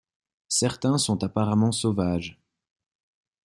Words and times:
Certains 0.47 0.97
sont 0.97 1.23
apparemment 1.23 1.71
sauvages. 1.71 2.39